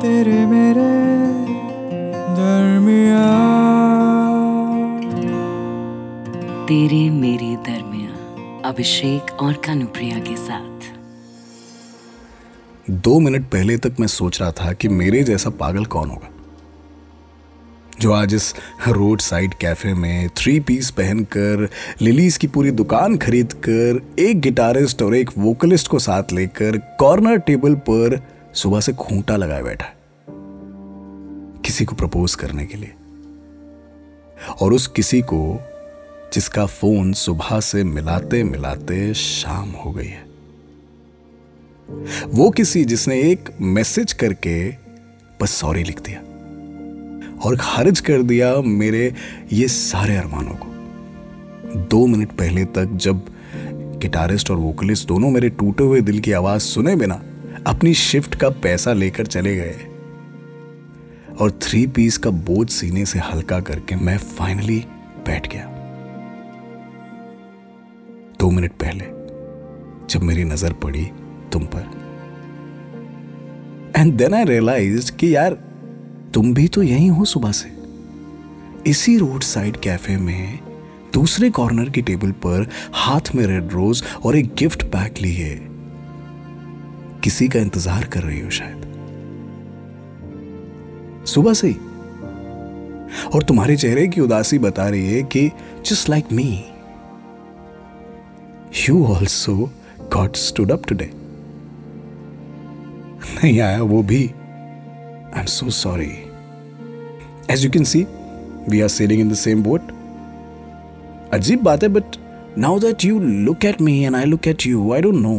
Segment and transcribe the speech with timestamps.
[0.00, 0.90] तेरे मेरे
[2.36, 3.24] दरमिया
[6.66, 8.12] तेरे मेरे दरमिया
[8.68, 10.80] अभिषेक और कानुप्रिया के साथ।
[12.90, 16.28] दो मिनट पहले तक मैं सोच रहा था कि मेरे जैसा पागल कौन होगा?
[18.00, 18.54] जो आज इस
[18.88, 21.68] रोड साइड कैफ़े में थ्री पीस पहनकर
[22.02, 27.36] लिलीज की पूरी दुकान खरीद कर एक गिटारिस्ट और एक वोकलिस्ट को साथ लेकर कॉर्नर
[27.36, 29.94] टेबल पर सुबह से खूंटा लगाए बैठा है।
[31.62, 32.94] किसी को प्रपोज करने के लिए।
[34.62, 35.60] और उस किसी को
[36.32, 40.24] जिसका फ़ोन सुबह से मिलाते मिलाते शाम हो गई है।
[42.26, 44.74] वो किसी जिसने एक मैसेज करके
[45.40, 46.20] बस सॉरी लिख दिया।
[47.44, 49.14] और खारिज कर दिया मेरे
[49.52, 50.66] ये सारे अरमानों को।
[51.80, 53.26] दो मिनट पहले तक जब
[53.98, 57.22] गिटारिस्ट और वोकलिस्ट दोनों मेरे टूटे हुए दिल की आवाज़ सुने बिना
[57.66, 59.76] अपनी शिफ्ट का पैसा लेकर चले गए।
[61.40, 64.78] और थ्री पीस का बोझ सीने से हल्का करके मैं फाइनली
[65.26, 65.64] बैठ गया।
[68.40, 69.04] दो मिनट पहले,
[70.10, 71.04] जब मेरी नज़र पड़ी
[71.52, 71.90] तुम पर।
[73.96, 75.54] एंड देन आई रियलाइज़ कि यार,
[76.34, 77.72] तुम भी तो यही हो सुबह से।
[78.90, 80.58] इसी रोड साइड कैफ़े में
[81.14, 85.69] दूसरे कॉर्नर की टेबल पर हाथ में रेड रोज और एक गिफ्ट पैक लिए
[87.24, 88.88] किसी का इंतज़ार कर रही हो शायद।
[91.28, 91.76] सुबह से ही।
[93.34, 95.50] और तुम्हारे चेहरे की उदासी बता रही है कि
[95.86, 96.48] just like me
[98.88, 99.54] you also
[100.14, 101.10] got stood up today
[103.34, 106.10] नहीं आया वो भी। I am so sorry
[107.50, 108.06] as you can see
[108.68, 109.92] we are sailing in the same boat
[111.32, 112.16] अजीब बात है but
[112.58, 115.38] now that you look at me and I look at you I don't know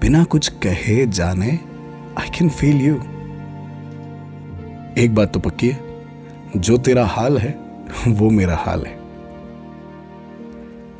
[0.00, 1.50] बिना कुछ कहे जाने
[2.18, 2.94] आई कैन फील यू
[4.98, 5.80] एक बात तो पक्की है,
[6.56, 7.50] जो तेरा हाल है,
[8.08, 8.96] वो मेरा हाल है।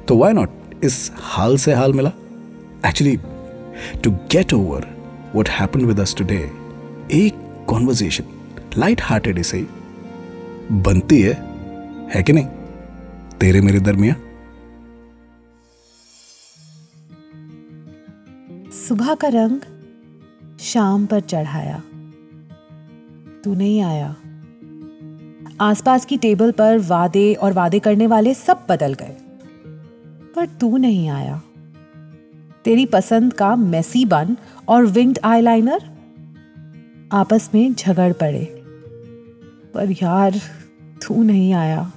[0.09, 0.51] तो वाई नॉट
[0.85, 2.13] इस हाल से हाल मिला?
[2.87, 3.17] Actually
[4.05, 4.87] to get over
[5.35, 6.39] what happen with us today
[7.13, 8.25] एक कॉन्वर्जेशन
[8.79, 9.67] लाइट हार्टेड इसे
[10.73, 11.35] बनती है
[12.15, 12.47] है कि नहीं?
[13.41, 14.15] तेरे मेरे दरमिया
[18.89, 19.61] सुबह का रंग
[20.61, 21.83] शाम पर चढ़ाया।
[23.45, 24.17] तू नहीं आया।
[25.61, 29.17] आसपास की टेबल पर वादे और वादे करने वाले सब बदल गए।
[30.37, 31.43] पर तू नहीं आया।
[32.65, 34.37] तेरी पसंद का मेसी बन
[34.69, 35.91] और विंग्ड आईलाइनर
[37.13, 38.63] आपस में झगड़ पड़े।
[39.75, 40.33] पर यार,
[41.07, 41.93] तू नहीं आया।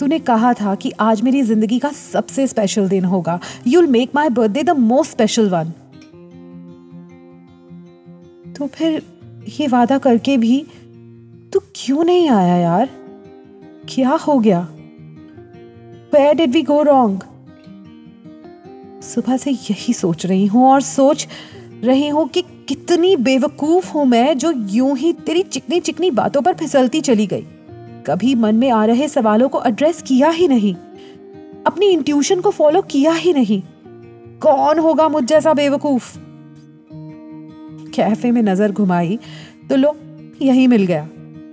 [0.00, 4.28] तूने कहा था कि आज मेरी ज़िंदगी का सबसे स्पेशल दिन होगा। You'll make my
[4.28, 5.72] birthday the most special one
[8.52, 9.02] तो फिर
[9.60, 10.64] ये वादा करके भी
[11.52, 12.88] तू क्यों नहीं आया यार?
[13.88, 14.60] क्या हो गया?
[16.12, 17.22] Where did we go wrong
[19.04, 21.26] सुबह से यही सोच रही हूँ और सोच
[21.84, 26.54] रही हूँ कि कितनी बेवकूफ़ हूँ मैं जो यूँ ही तेरी चिकनी चिकनी बातों पर
[26.54, 27.46] फिसलती चली गई।
[28.06, 30.74] कभी मन में आ रहे सवालों को एड्रेस किया ही नहीं।
[31.66, 33.62] अपनी इंट्यूशन को फॉलो किया ही नहीं।
[34.42, 36.16] कौन होगा मुझ जैसा बेवकूफ़?
[37.94, 39.18] कैफ़े में नज़र घुमाई
[39.70, 39.96] तो लो,
[40.42, 41.08] यही मिल गया।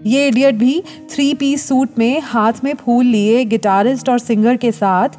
[0.06, 0.82] ये इडियट भी
[1.12, 5.18] थ्री पीस सूट में हाथ में फूल लिए गिटारिस्ट और सिंगर के साथ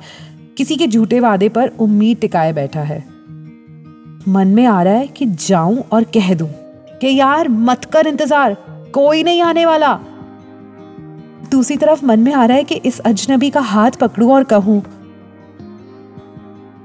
[0.57, 2.99] किसी के झूठे वादे पर उम्मीद टिकाए बैठा है।
[4.29, 6.49] मन में आ रहा है कि जाऊँ और कह दूँ
[7.01, 8.55] कि यार मत कर इंतज़ार,
[8.95, 9.99] कोई नहीं आने वाला।
[11.51, 14.83] दूसरी तरफ़ मन में आ रहा है कि इस अजनबी का हाथ पकड़ूं और कहूँ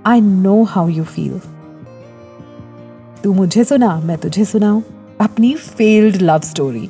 [0.06, 1.40] I know how you feel
[3.24, 4.82] तू मुझे सुना, मैं तुझे सुनाऊं.
[5.22, 6.90] अपनी फेल्ड लव स्टोरी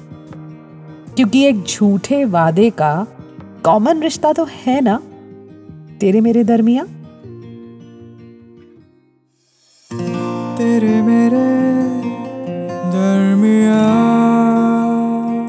[1.16, 3.07] क्योंकि एक झूठे वादे का
[3.66, 5.00] कॉमन रिश्ता तो है ना?
[6.00, 6.83] तेरे मेरे दरमिया?
[10.57, 11.82] तेरे मेरे